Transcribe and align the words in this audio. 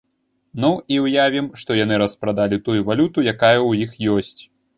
Ну 0.61 0.69
і 0.95 0.95
ўявім, 1.05 1.49
што 1.63 1.77
яны 1.83 1.99
распрадалі 2.03 2.59
тую 2.69 2.79
валюту, 2.89 3.27
якая 3.35 3.53
ў 3.69 3.87
іх 3.87 3.91
ёсць. 4.17 4.35